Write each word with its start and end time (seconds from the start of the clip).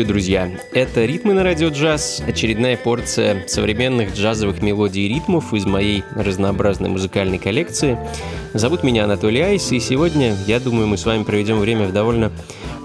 Приветствую, 0.00 0.14
друзья! 0.14 0.50
Это 0.72 1.04
«Ритмы 1.04 1.34
на 1.34 1.44
радио 1.44 1.68
джаз», 1.68 2.22
очередная 2.26 2.78
порция 2.78 3.46
современных 3.46 4.14
джазовых 4.14 4.62
мелодий 4.62 5.04
и 5.04 5.08
ритмов 5.08 5.52
из 5.52 5.66
моей 5.66 6.04
разнообразной 6.16 6.88
музыкальной 6.88 7.38
коллекции. 7.38 7.98
Зовут 8.54 8.82
меня 8.82 9.04
Анатолий 9.04 9.42
Айс, 9.42 9.70
и 9.72 9.78
сегодня, 9.78 10.34
я 10.46 10.58
думаю, 10.58 10.86
мы 10.86 10.96
с 10.96 11.04
вами 11.04 11.24
проведем 11.24 11.58
время 11.58 11.86
в 11.86 11.92
довольно 11.92 12.32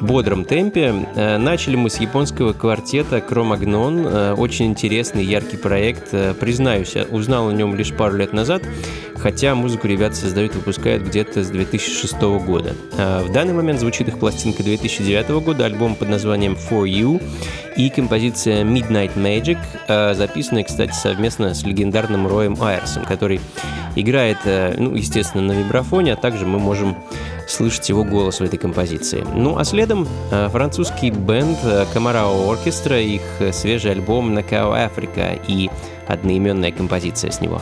бодром 0.01 0.43
темпе. 0.43 0.93
Э, 1.15 1.37
начали 1.37 1.77
мы 1.77 1.89
с 1.89 2.01
японского 2.01 2.51
квартета 2.51 3.21
Кромагнон. 3.21 4.05
Э, 4.05 4.33
очень 4.33 4.65
интересный, 4.65 5.23
яркий 5.23 5.57
проект. 5.57 6.09
Э, 6.13 6.33
признаюсь, 6.33 6.95
узнал 7.11 7.47
о 7.47 7.53
нем 7.53 7.75
лишь 7.75 7.93
пару 7.93 8.17
лет 8.17 8.33
назад, 8.33 8.63
хотя 9.25 9.55
музыку 9.55 9.87
ребята 9.87 10.15
создают, 10.15 10.53
выпускают 10.53 11.01
где-то 11.01 11.43
с 11.43 11.49
2006 11.49 12.21
года. 12.45 12.75
В 12.93 13.31
данный 13.31 13.53
момент 13.53 13.79
звучит 13.79 14.07
их 14.07 14.19
пластинка 14.19 14.61
2009 14.61 15.43
года, 15.43 15.65
альбом 15.65 15.95
под 15.95 16.09
названием 16.09 16.53
For 16.53 16.83
You 16.83 17.19
и 17.75 17.89
композиция 17.89 18.63
Midnight 18.63 19.15
Magic, 19.15 19.57
записанная, 20.13 20.63
кстати, 20.63 20.91
совместно 20.91 21.55
с 21.55 21.63
легендарным 21.63 22.27
Роем 22.27 22.61
Айрсом, 22.61 23.03
который 23.03 23.41
играет, 23.95 24.37
ну, 24.45 24.93
естественно, 24.93 25.41
на 25.41 25.53
вибрафоне, 25.53 26.13
а 26.13 26.17
также 26.17 26.45
мы 26.45 26.59
можем 26.59 26.95
слышать 27.47 27.89
его 27.89 28.03
голос 28.03 28.39
в 28.39 28.43
этой 28.43 28.59
композиции. 28.59 29.25
Ну 29.33 29.57
а 29.57 29.63
следом 29.63 30.07
э, 30.31 30.49
французский 30.49 31.09
бенд 31.09 31.57
Камарао 31.93 32.51
э, 32.51 32.51
Оркестра, 32.51 32.99
их 32.99 33.21
э, 33.39 33.51
свежий 33.51 33.91
альбом 33.91 34.33
«Накао 34.33 34.71
Африка» 34.73 35.37
и 35.47 35.69
одноименная 36.07 36.71
композиция 36.71 37.31
с 37.31 37.41
него. 37.41 37.61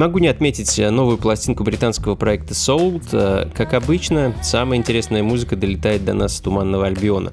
Могу 0.00 0.18
не 0.18 0.28
отметить 0.28 0.78
э, 0.78 0.88
новую 0.88 1.18
пластинку 1.18 1.62
британского 1.62 2.14
проекта 2.14 2.54
Sold. 2.54 3.10
Э, 3.12 3.50
как 3.54 3.74
обычно, 3.74 4.34
самая 4.42 4.78
интересная 4.78 5.22
музыка 5.22 5.56
долетает 5.56 6.06
до 6.06 6.14
нас 6.14 6.38
с 6.38 6.40
Туманного 6.40 6.86
Альбиона. 6.86 7.32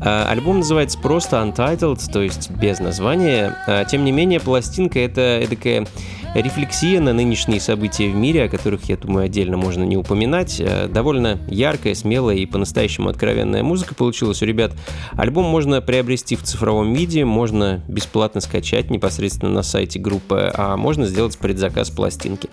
Э, 0.00 0.24
альбом 0.24 0.58
называется 0.58 0.98
просто 0.98 1.36
Untitled, 1.36 2.00
то 2.12 2.20
есть 2.20 2.50
без 2.50 2.80
названия. 2.80 3.56
Тем 3.88 4.04
не 4.04 4.10
менее, 4.10 4.40
пластинка— 4.40 4.98
это 5.00 5.40
эдакая 5.42 5.86
рефлексия 6.34 7.00
на 7.00 7.12
нынешние 7.12 7.60
события 7.60 8.08
в 8.08 8.14
мире, 8.14 8.44
о 8.44 8.48
которых, 8.48 8.88
я 8.88 8.96
думаю, 8.96 9.26
отдельно 9.26 9.56
можно 9.56 9.84
не 9.84 9.96
упоминать. 9.96 10.62
Довольно 10.92 11.38
яркая, 11.48 11.94
смелая 11.94 12.36
и 12.36 12.46
по-настоящему 12.46 13.08
откровенная 13.08 13.62
музыка 13.62 13.94
получилась 13.94 14.42
у 14.42 14.46
ребят. 14.46 14.72
Альбом 15.12 15.44
можно 15.46 15.80
приобрести 15.80 16.36
в 16.36 16.42
цифровом 16.42 16.92
виде, 16.92 17.24
можно 17.24 17.82
бесплатно 17.88 18.40
скачать 18.40 18.90
непосредственно 18.90 19.52
на 19.52 19.62
сайте 19.62 19.98
группы, 19.98 20.50
а 20.54 20.76
можно 20.76 21.06
сделать 21.06 21.38
предзаказ 21.38 21.90
пластинки 21.90 22.08
пластинки. 22.18 22.48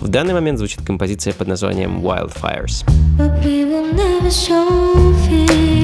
В 0.00 0.08
данный 0.08 0.34
момент 0.34 0.58
звучит 0.58 0.84
композиция 0.84 1.32
под 1.32 1.48
названием 1.48 2.00
Wildfires. 2.00 2.84
But 3.18 3.44
we 3.44 3.64
will 3.64 3.92
never 3.94 4.30
show 4.30 5.14
fear. 5.28 5.77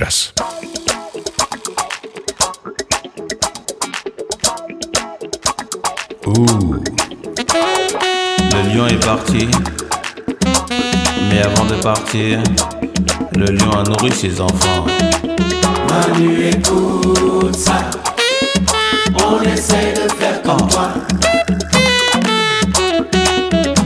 Ouh. 0.00 0.06
Le 8.50 8.74
lion 8.74 8.86
est 8.86 9.04
parti, 9.04 9.46
mais 11.28 11.42
avant 11.42 11.66
de 11.66 11.74
partir, 11.82 12.42
le 13.36 13.44
lion 13.44 13.72
a 13.72 13.82
nourri 13.82 14.10
ses 14.12 14.40
enfants. 14.40 14.86
Manu, 15.86 16.48
écoute 16.48 17.54
ça. 17.54 17.90
On 19.18 19.42
essaie 19.42 19.92
de 19.92 20.10
faire 20.14 20.40
comme 20.40 20.66
toi. 20.66 20.94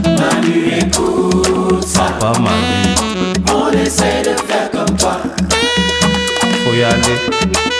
Manu, 0.05 0.79
écoute 0.79 1.83
ça. 1.85 2.05
Papa 2.19 2.39
Manu. 2.39 3.33
On 3.53 3.69
essaie 3.73 4.21
de 4.21 4.29
faire 4.47 4.54
Yale. 6.85 7.74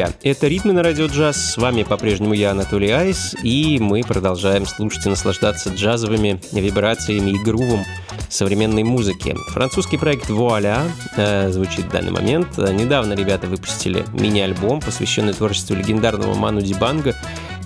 Друзья. 0.00 0.18
Это 0.22 0.48
«Ритмы 0.48 0.72
на 0.72 0.82
радио 0.82 1.06
джаз». 1.06 1.52
С 1.52 1.56
вами 1.56 1.82
по-прежнему 1.82 2.34
я, 2.34 2.52
Анатолий 2.52 2.90
Айс, 2.90 3.34
и 3.42 3.78
мы 3.80 4.02
продолжаем 4.02 4.66
слушать 4.66 5.06
и 5.06 5.08
наслаждаться 5.08 5.70
джазовыми 5.70 6.40
вибрациями 6.52 7.30
и 7.30 7.38
грувом 7.38 7.84
современной 8.28 8.84
музыки. 8.84 9.34
Французский 9.48 9.98
проект 9.98 10.30
«Вуаля» 10.30 10.82
э, 11.16 11.50
звучит 11.50 11.86
в 11.86 11.90
данный 11.90 12.12
момент. 12.12 12.56
Недавно 12.58 13.14
ребята 13.14 13.46
выпустили 13.46 14.04
мини-альбом, 14.12 14.80
посвященный 14.80 15.34
творчеству 15.34 15.74
легендарного 15.74 16.34
Ману 16.34 16.60
Дибанга, 16.60 17.14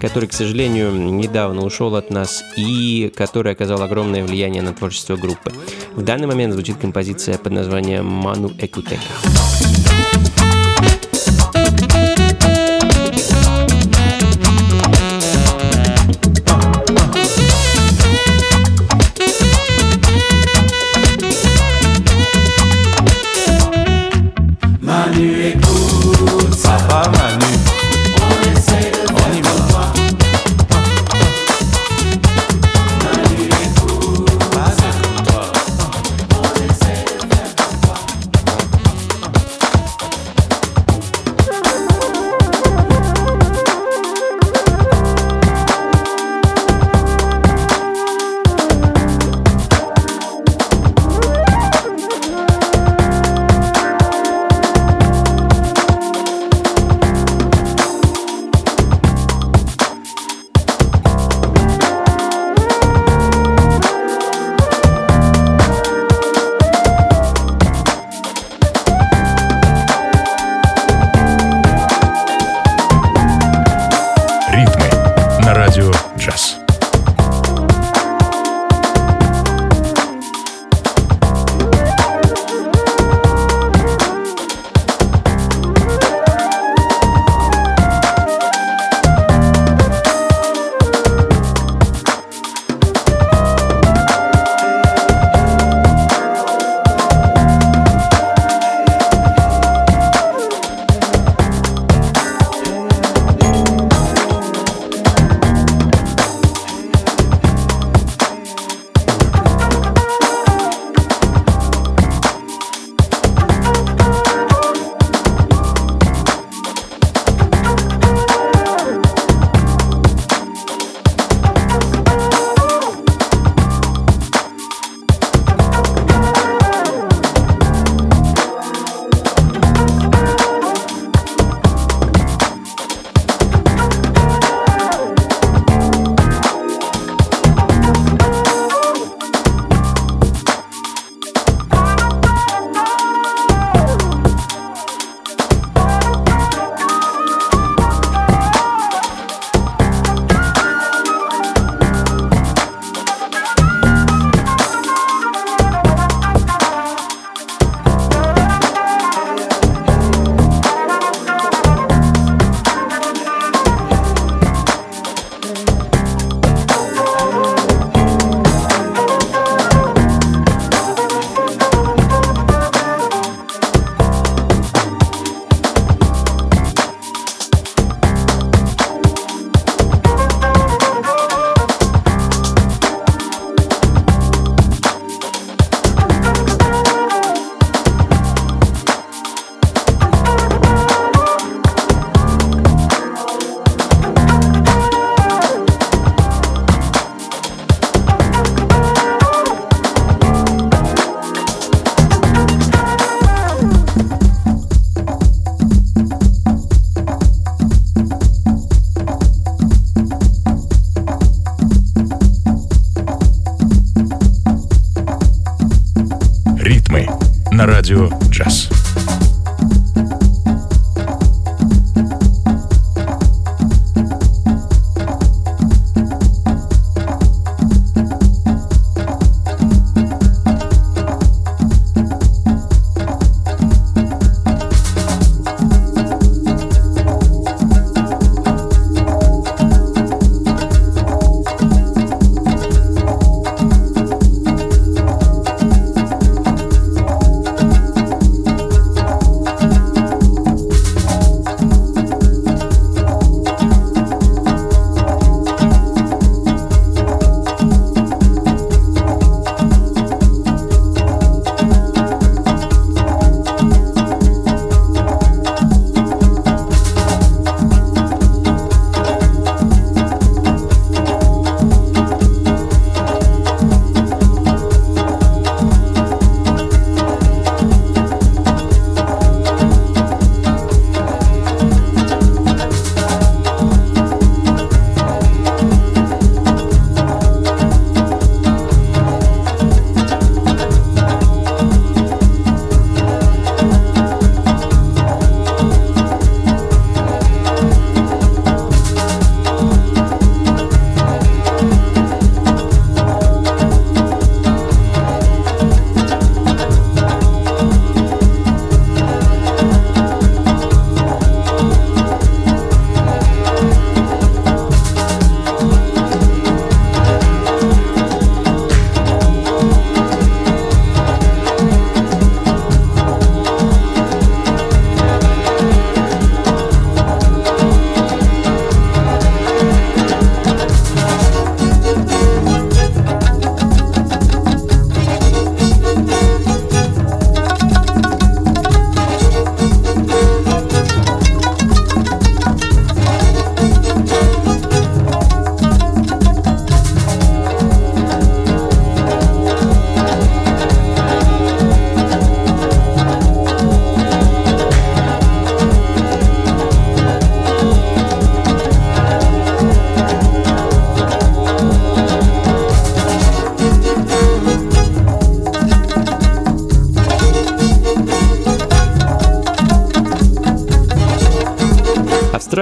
который, 0.01 0.29
к 0.29 0.33
сожалению, 0.33 0.93
недавно 0.93 1.65
ушел 1.65 1.95
от 1.95 2.11
нас 2.11 2.43
и 2.57 3.13
который 3.15 3.53
оказал 3.53 3.83
огромное 3.83 4.25
влияние 4.25 4.63
на 4.63 4.73
творчество 4.73 5.17
группы. 5.17 5.53
В 5.95 6.03
данный 6.03 6.27
момент 6.27 6.55
звучит 6.55 6.79
композиция 6.79 7.39
под 7.39 7.53
названием 7.53 8.07
«Ману 8.07 8.51
Экутека». 8.59 9.03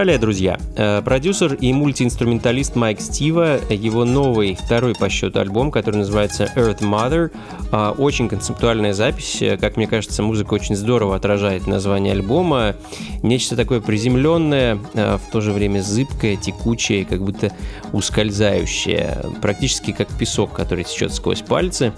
Австралия, 0.02 0.18
друзья. 0.18 0.58
Э, 0.74 1.00
продюсер 1.00 1.54
и 1.54 1.72
мультиинструменталист 1.72 2.74
Майк 2.74 3.00
Стива, 3.00 3.60
его 3.70 4.04
новый, 4.04 4.56
второй 4.60 4.96
по 4.96 5.08
счету 5.08 5.38
альбом, 5.38 5.70
который 5.70 5.98
называется 5.98 6.50
Earth 6.56 6.80
Mother. 6.80 7.30
Э, 7.70 7.94
очень 7.96 8.28
концептуальная 8.28 8.94
запись. 8.94 9.40
Как 9.60 9.76
мне 9.76 9.86
кажется, 9.86 10.24
музыка 10.24 10.54
очень 10.54 10.74
здорово 10.74 11.14
отражает 11.14 11.68
название 11.68 12.14
альбома. 12.14 12.74
Нечто 13.22 13.54
такое 13.54 13.80
приземленное, 13.80 14.76
э, 14.94 15.18
в 15.18 15.30
то 15.30 15.40
же 15.40 15.52
время 15.52 15.78
зыбкое, 15.78 16.34
текучее, 16.34 17.04
как 17.04 17.22
будто 17.22 17.52
ускользающее. 17.92 19.24
Практически 19.40 19.92
как 19.92 20.08
песок, 20.18 20.52
который 20.52 20.82
течет 20.82 21.14
сквозь 21.14 21.42
пальцы. 21.42 21.92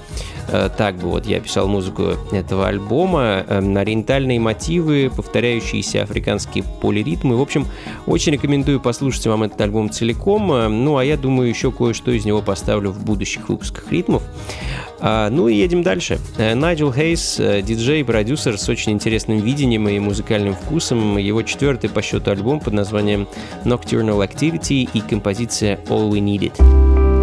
Так 0.77 0.97
бы 0.97 1.09
вот 1.09 1.25
я 1.25 1.41
писал 1.41 1.69
музыку 1.69 2.19
этого 2.33 2.69
альбома. 2.69 3.47
Ориентальные 3.49 4.39
мотивы, 4.41 5.11
повторяющиеся 5.17 6.03
африканские 6.03 6.65
полиритмы. 6.83 7.39
В 7.39 7.41
общем, 7.41 7.67
очень 8.07 8.33
рекомендую 8.33 8.81
послушать 8.81 9.27
вам 9.27 9.45
этот 9.45 9.61
альбом 9.61 9.91
целиком. 9.91 10.49
Ну, 10.85 10.97
а 10.97 11.05
я 11.05 11.17
думаю, 11.17 11.49
еще 11.49 11.73
кое-что 11.73 12.11
из 12.11 12.25
него 12.25 12.43
поставлю 12.43 12.91
в 12.91 13.05
будущих 13.05 13.49
выпусках 13.49 13.91
ритмов. 13.91 14.23
А, 15.01 15.29
ну 15.29 15.49
и 15.49 15.55
едем 15.55 15.83
дальше. 15.83 16.19
Э, 16.39 16.55
Найджел 16.55 16.93
Хейс, 16.93 17.39
э, 17.39 17.61
диджей, 17.63 18.05
продюсер 18.05 18.57
с 18.57 18.69
очень 18.69 18.93
интересным 18.93 19.39
видением 19.39 19.89
и 19.89 19.99
музыкальным 19.99 20.55
вкусом. 20.55 21.19
Его 21.19 21.43
четвертый 21.43 21.91
по 21.91 22.01
счету 22.01 22.31
альбом 22.31 22.61
под 22.61 22.73
названием 22.73 23.29
Nocturnal 23.65 24.27
Activity 24.27 24.89
и 24.93 25.01
композиция 25.01 25.79
All 25.89 26.11
We 26.11 26.21
Needed. 26.21 27.14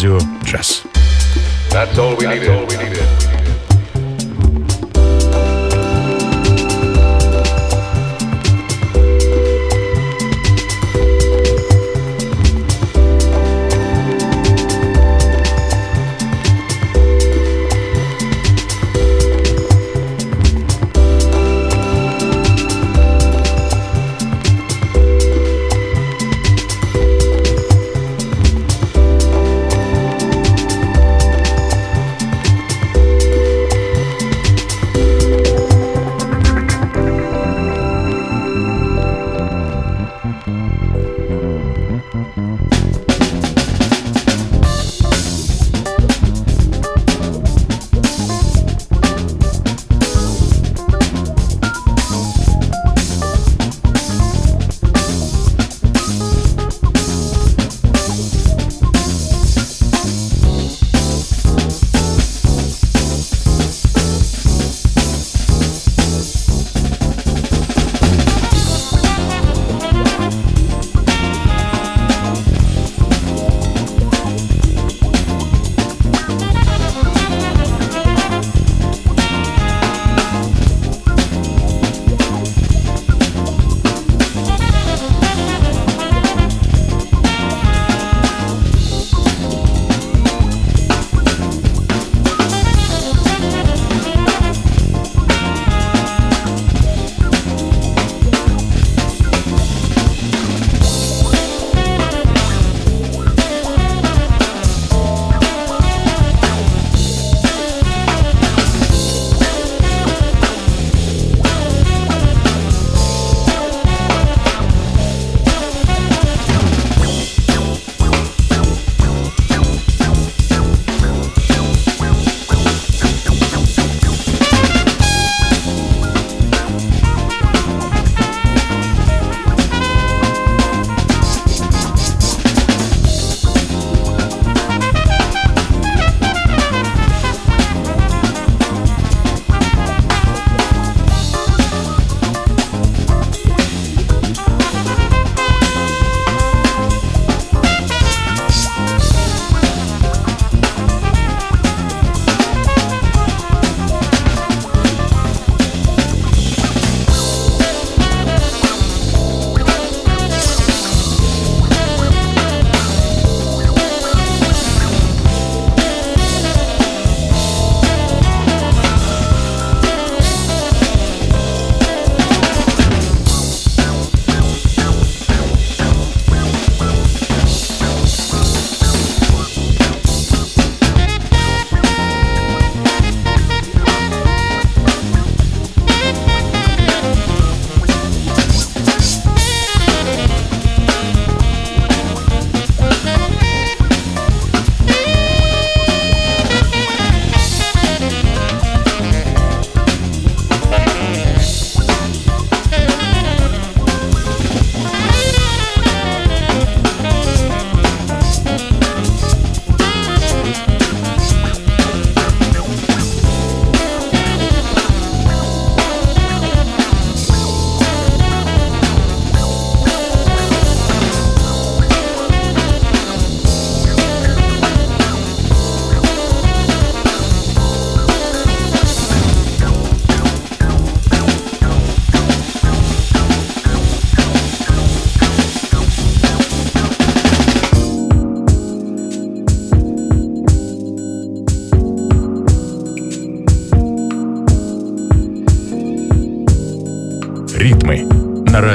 Радио 0.00 0.29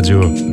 на 0.06 0.44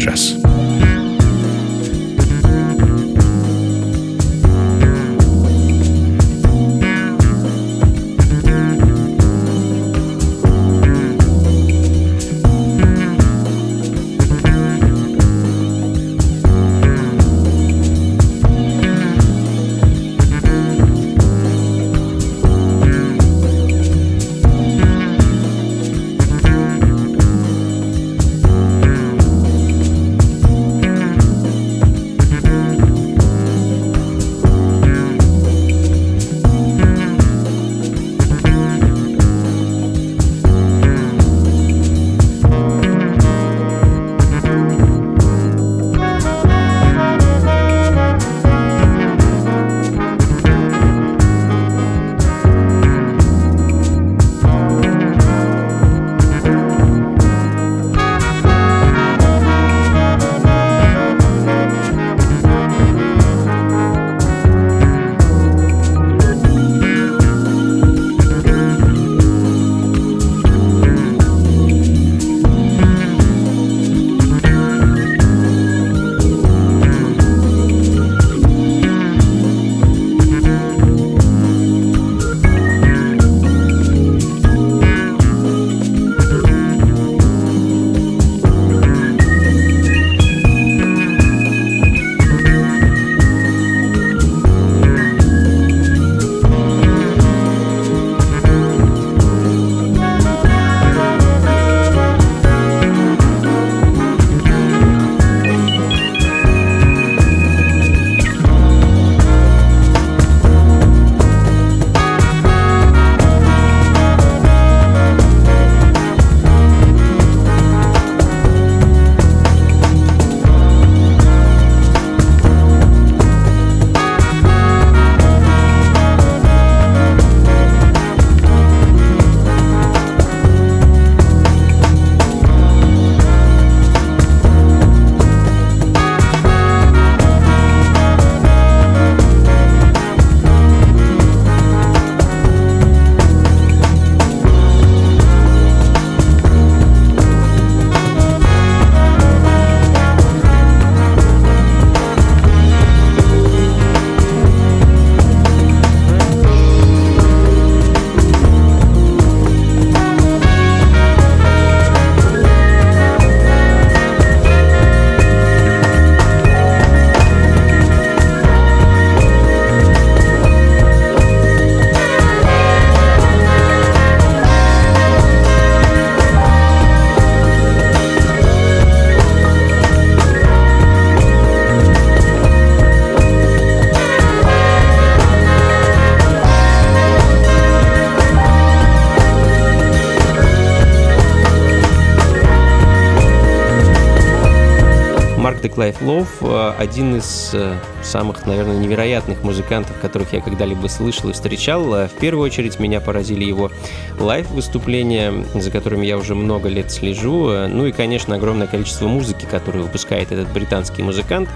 один 196.83 197.17
из 197.17 197.51
э, 197.55 197.77
самых, 198.03 198.45
наверное, 198.45 198.77
невероятных 198.77 199.45
музыкантов, 199.45 199.99
которых 200.01 200.33
я 200.33 200.41
когда-либо 200.41 200.89
слышал 200.89 201.31
и 201.31 201.33
встречал. 201.33 201.95
Э, 201.95 202.09
в 202.09 202.13
первую 202.13 202.45
очередь 202.45 202.81
меня 202.81 203.01
поразили 203.01 203.45
его 203.45 203.71
лайв-выступления, 204.19 205.33
за 205.55 205.71
которыми 205.71 206.05
я 206.05 206.19
уже 206.19 206.35
много 206.35 206.69
лет 206.69 206.91
слежу. 206.91 207.69
Ну 207.69 207.87
и, 207.87 207.93
конечно, 207.93 208.35
огромное 208.35 208.67
количество 208.67 209.07
музыки, 209.07 209.47
которую 209.49 209.85
выпускает 209.85 210.33
этот 210.33 210.53
британский 210.53 211.03
музыкант. 211.05 211.49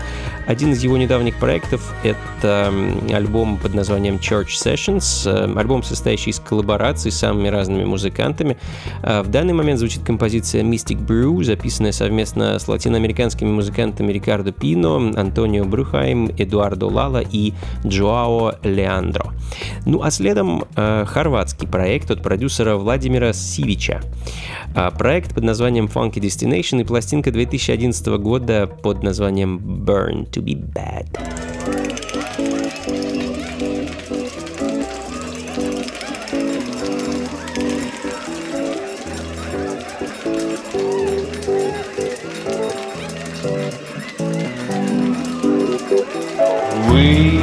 Один 0.46 0.72
из 0.72 0.82
его 0.82 0.96
недавних 0.96 1.36
проектов— 1.36 1.94
это 2.04 2.72
альбом 3.12 3.58
под 3.58 3.74
названием 3.74 4.16
Church 4.16 4.48
Sessions, 4.48 5.58
альбом, 5.58 5.82
состоящий 5.82 6.30
из 6.30 6.38
коллабораций 6.38 7.10
с 7.10 7.16
самыми 7.16 7.48
разными 7.48 7.84
музыкантами. 7.84 8.56
В 9.02 9.28
данный 9.28 9.52
момент 9.52 9.78
звучит 9.78 10.04
композиция 10.04 10.62
Mystic 10.62 11.04
Brew, 11.04 11.42
записанная 11.42 11.92
совместно 11.92 12.58
с 12.58 12.68
латиноамериканскими 12.68 13.50
музыкантами 13.50 14.12
Рикардо 14.12 14.52
Пино, 14.52 15.12
Антонио 15.16 15.64
Брюхайм, 15.64 16.30
Эдуардо 16.36 16.86
Лала 16.86 17.22
и 17.28 17.52
Джоао 17.84 18.56
Леандро. 18.62 19.32
Ну 19.84 20.02
а 20.02 20.10
следом 20.10 20.64
э, 20.76 21.04
хорватский 21.06 21.66
проект 21.66 22.10
от 22.10 22.22
продюсера 22.22 22.76
Владимира 22.76 23.32
Сивича. 23.32 24.02
Э, 24.74 24.90
проект 24.96 25.34
под 25.34 25.44
названием 25.44 25.86
Funky 25.86 26.20
Destination 26.20 26.80
и 26.80 26.84
пластинка 26.84 27.30
2011 27.30 28.06
года 28.18 28.66
под 28.66 29.02
названием 29.02 29.58
Burn 29.58 30.30
to 30.36 30.42
be 30.42 30.54
Bad. 30.54 31.08
We, 46.92 47.40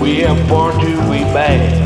we 0.00 0.24
are 0.24 0.48
born 0.48 0.78
to 0.78 0.86
be 1.10 1.24
bad. 1.34 1.82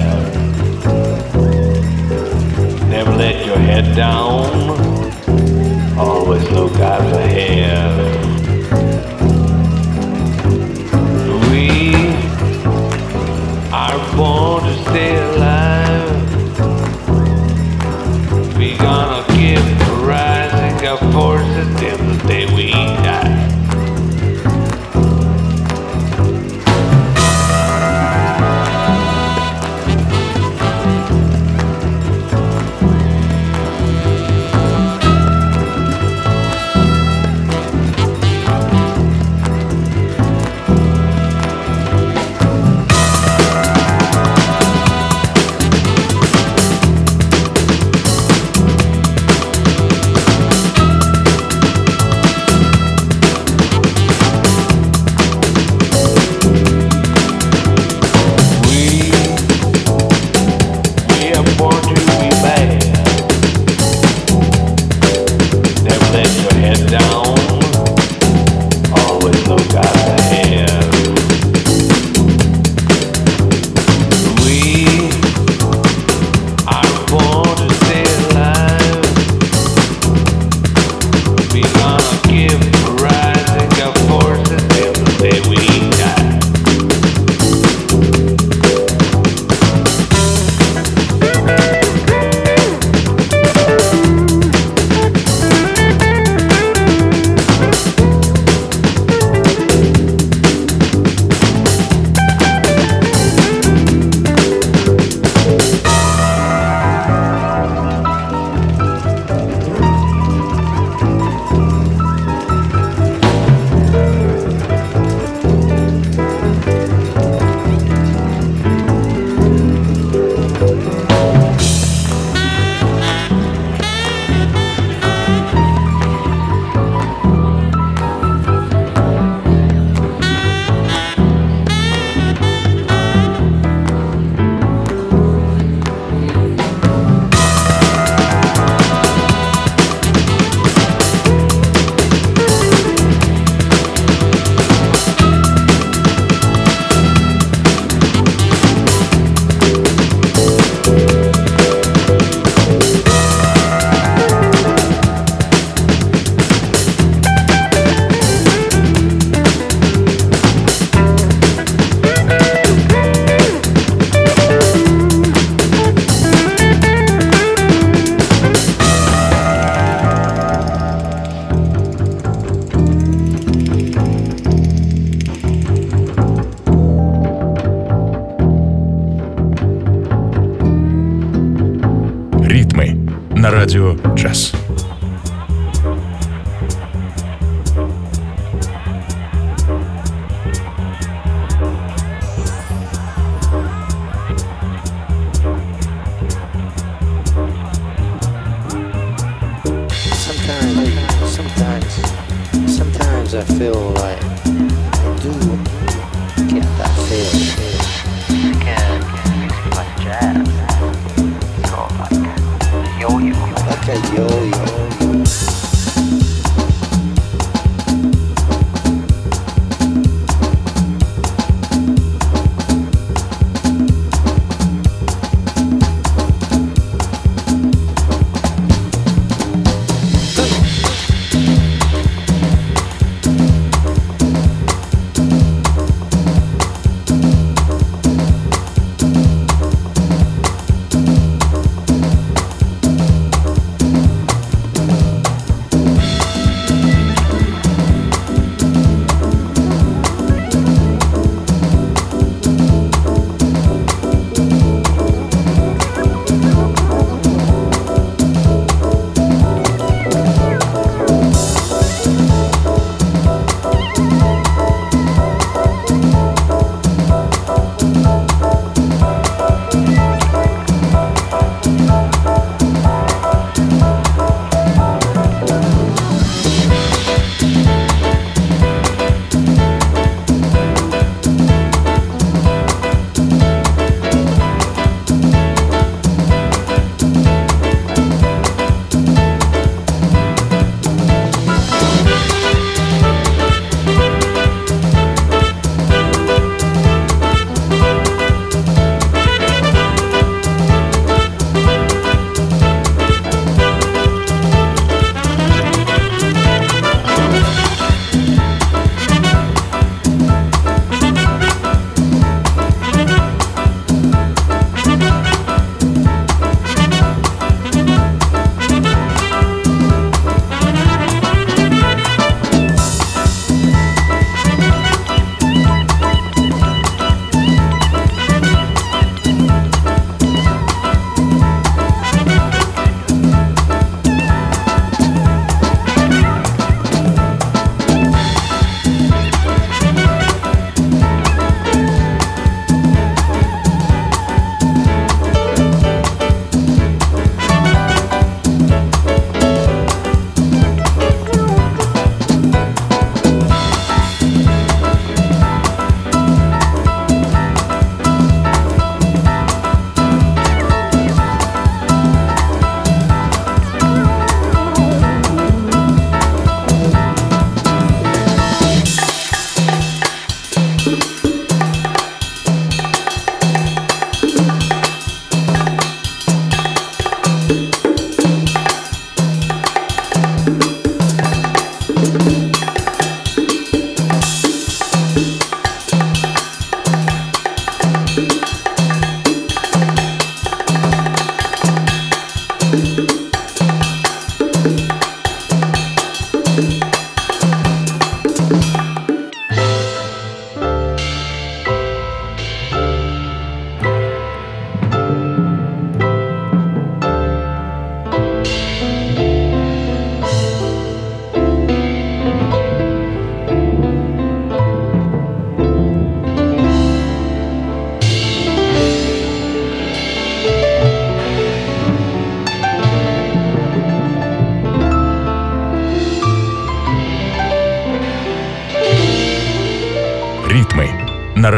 Never 2.90 3.12
let 3.12 3.46
your 3.46 3.56
head 3.56 3.96
down. 3.96 4.44
Always 5.98 6.50
look 6.50 6.76
out 6.80 7.00
ahead. 7.00 8.35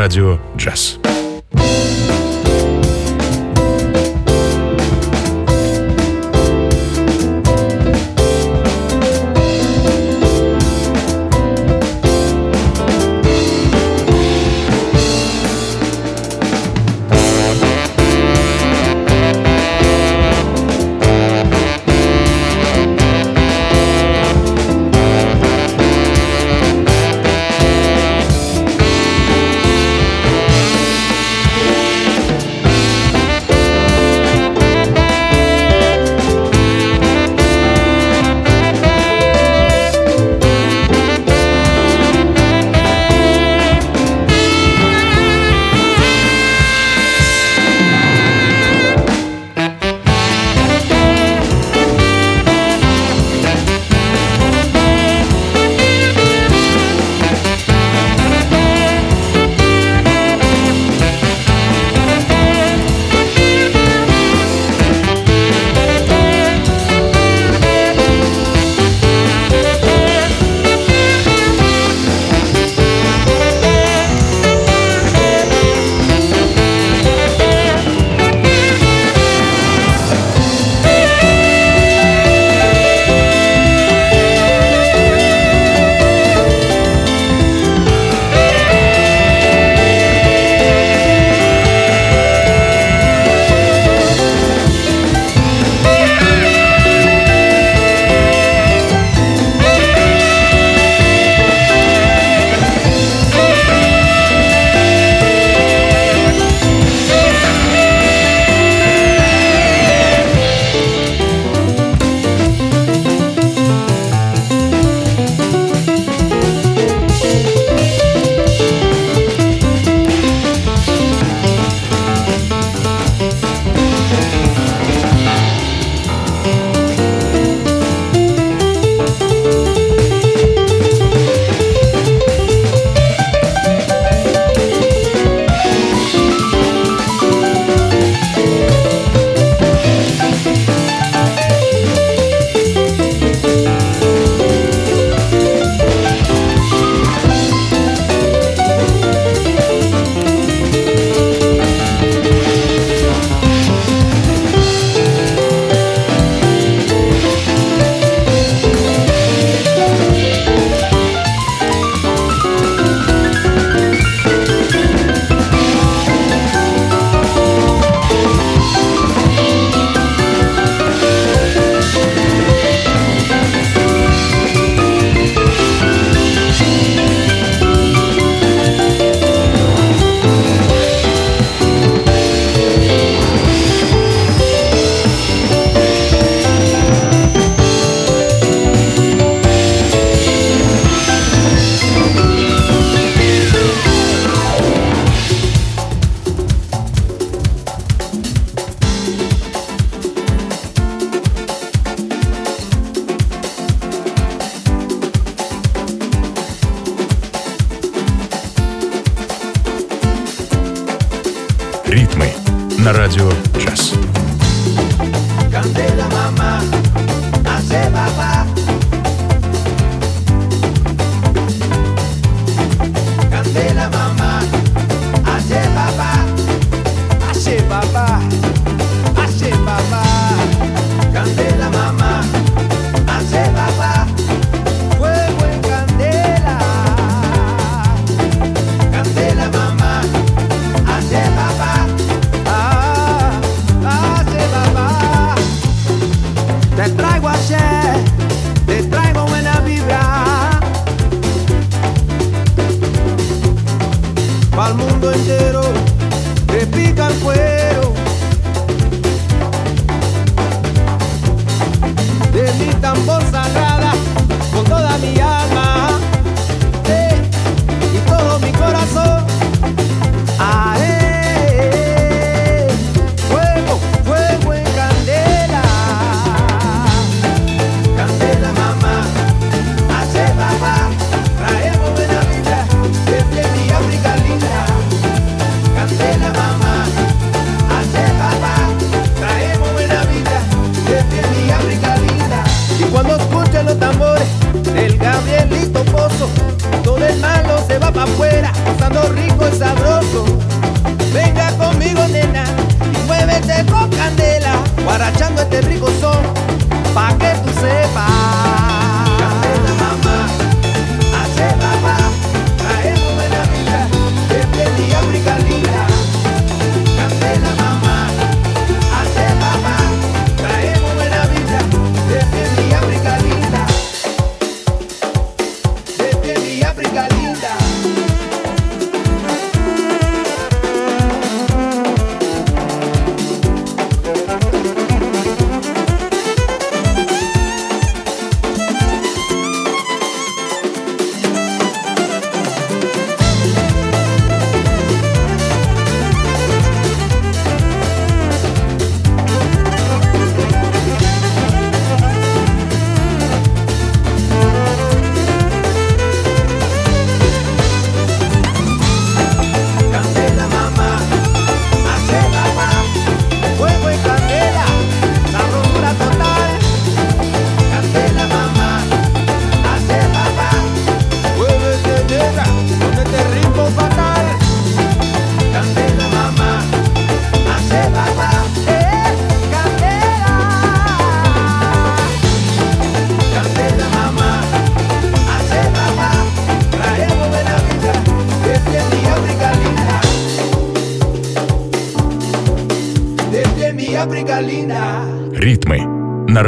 Радио 0.09 0.38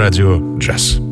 радио 0.01 0.41
«Джаз». 0.59 1.10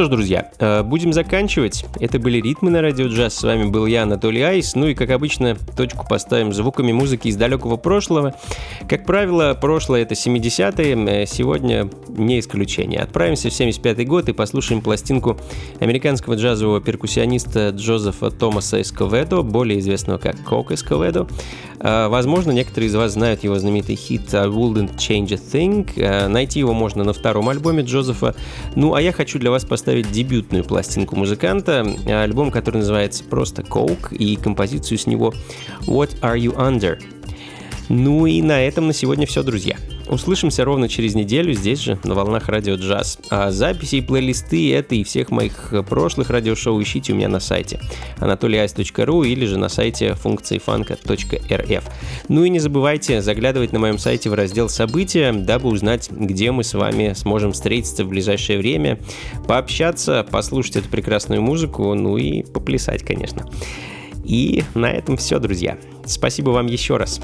Что 0.00 0.06
ж, 0.06 0.08
друзья, 0.08 0.50
э, 0.58 0.82
будем 0.82 1.12
заканчивать. 1.12 1.84
Это 2.00 2.18
были 2.18 2.40
ритмы 2.40 2.70
на 2.70 2.80
радио 2.80 3.08
джаз. 3.08 3.34
С 3.34 3.42
вами 3.42 3.66
был 3.66 3.84
я, 3.84 4.04
Анатолий 4.04 4.40
Айс. 4.40 4.74
Ну 4.74 4.86
и, 4.86 4.94
как 4.94 5.10
обычно, 5.10 5.58
точку 5.76 6.06
поставим 6.08 6.54
звуками 6.54 6.90
музыки 6.90 7.28
из 7.28 7.36
далекого 7.36 7.76
прошлого. 7.76 8.34
Как 8.88 9.04
правило, 9.04 9.52
прошлое 9.60 10.00
это 10.00 10.14
70-е, 10.14 11.06
э, 11.06 11.26
сегодня 11.26 11.90
не 12.08 12.40
исключение. 12.40 13.00
Отправимся 13.00 13.50
в 13.50 13.52
75-й 13.52 14.06
год 14.06 14.30
и 14.30 14.32
послушаем 14.32 14.80
пластинку 14.80 15.36
американского 15.80 16.32
джазового 16.32 16.80
перкуссиониста 16.80 17.68
Джозефа 17.68 18.30
Томаса 18.30 18.80
Эсковедо, 18.80 19.42
более 19.42 19.80
известного 19.80 20.16
как 20.16 20.42
Кок 20.44 20.72
Эсковедо. 20.72 21.28
Э, 21.80 22.08
Возможно, 22.08 22.52
некоторые 22.52 22.88
из 22.88 22.94
вас 22.94 23.12
знают 23.12 23.42
его 23.44 23.58
знаменитый 23.58 23.96
хит 23.96 24.32
«I 24.34 24.46
wouldn't 24.46 24.96
change 24.96 25.32
a 25.32 25.36
thing». 25.36 25.90
Э, 25.96 26.28
Найти 26.28 26.58
его 26.58 26.72
можно 26.72 27.04
на 27.04 27.12
втором 27.12 27.48
альбоме 27.48 27.82
Джозефа. 27.82 28.34
Ну, 28.76 28.94
а 28.94 29.00
я 29.00 29.12
хочу 29.12 29.38
для 29.38 29.50
вас 29.50 29.64
поставить 29.64 30.10
дебютную 30.12 30.64
пластинку 30.64 31.16
музыканта, 31.16 31.86
э, 32.06 32.22
альбом, 32.22 32.50
который 32.50 32.78
называется 32.78 33.24
просто 33.24 33.62
«Coke», 33.62 34.14
и 34.14 34.36
композицию 34.36 34.98
с 34.98 35.06
него 35.06 35.32
«What 35.86 36.20
are 36.20 36.38
you 36.38 36.54
under?». 36.56 37.00
Ну 37.88 38.26
и 38.26 38.40
на 38.40 38.62
этом 38.62 38.86
на 38.86 38.92
сегодня 38.92 39.26
все, 39.26 39.42
друзья. 39.42 39.76
Услышимся 40.10 40.64
ровно 40.64 40.88
через 40.88 41.14
неделю 41.14 41.54
здесь 41.54 41.78
же, 41.78 41.96
на 42.02 42.14
волнах 42.14 42.48
радио 42.48 42.74
джаз. 42.74 43.18
А 43.30 43.52
записи 43.52 43.96
и 43.96 44.00
плейлисты 44.00 44.74
это 44.74 44.96
и 44.96 45.04
всех 45.04 45.30
моих 45.30 45.72
прошлых 45.88 46.30
радиошоу 46.30 46.82
ищите 46.82 47.12
у 47.12 47.16
меня 47.16 47.28
на 47.28 47.38
сайте 47.38 47.80
anatolyice.ru 48.18 49.24
или 49.24 49.46
же 49.46 49.56
на 49.56 49.68
сайте 49.68 50.14
функции 50.14 50.58
фанка.рф. 50.58 51.84
Ну 52.28 52.44
и 52.44 52.50
не 52.50 52.58
забывайте 52.58 53.22
заглядывать 53.22 53.72
на 53.72 53.78
моем 53.78 53.98
сайте 53.98 54.30
в 54.30 54.34
раздел 54.34 54.68
«События», 54.68 55.32
дабы 55.32 55.68
узнать, 55.68 56.10
где 56.10 56.50
мы 56.50 56.64
с 56.64 56.74
вами 56.74 57.12
сможем 57.14 57.52
встретиться 57.52 58.04
в 58.04 58.08
ближайшее 58.08 58.58
время, 58.58 58.98
пообщаться, 59.46 60.26
послушать 60.28 60.74
эту 60.74 60.88
прекрасную 60.88 61.40
музыку, 61.40 61.94
ну 61.94 62.16
и 62.16 62.42
поплясать, 62.42 63.04
конечно. 63.04 63.48
И 64.24 64.64
на 64.74 64.90
этом 64.90 65.16
все, 65.16 65.38
друзья. 65.38 65.78
Спасибо 66.04 66.50
вам 66.50 66.66
еще 66.66 66.96
раз. 66.96 67.20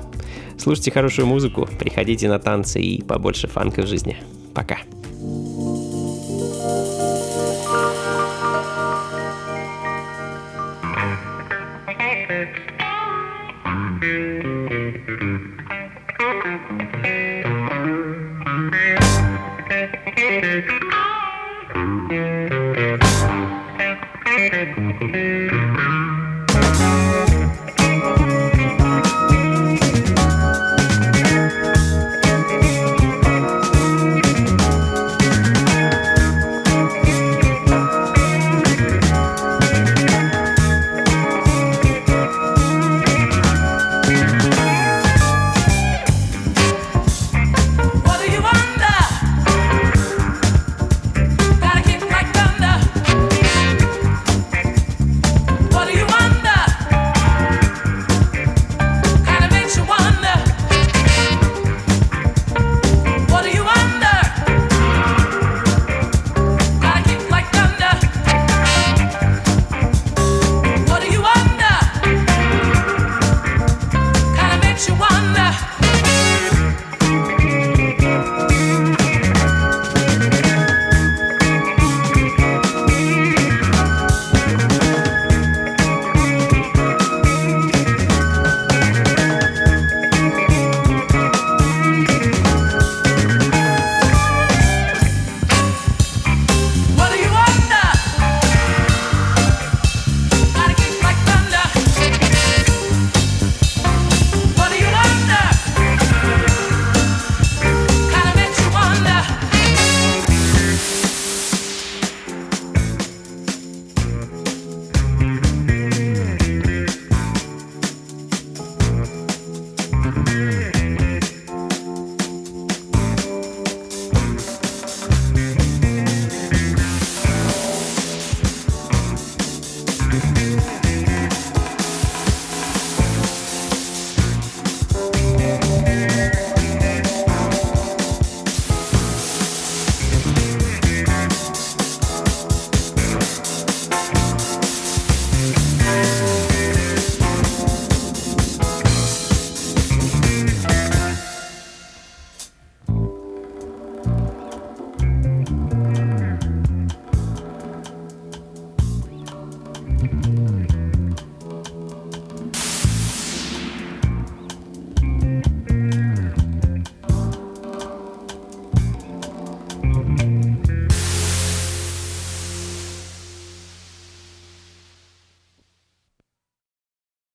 Слушайте 0.59 0.90
хорошую 0.90 1.26
музыку, 1.26 1.68
приходите 1.78 2.28
на 2.28 2.38
танцы 2.38 2.80
и 2.80 3.02
побольше 3.02 3.46
фанка 3.46 3.82
в 3.82 3.86
жизни. 3.86 4.16
Пока. 4.54 4.78